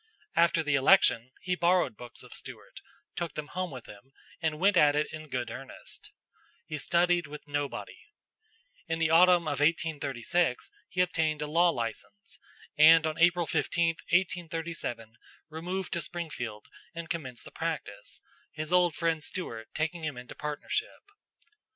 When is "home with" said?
3.49-3.85